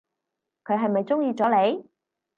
[0.63, 1.87] 佢係咪中意咗你？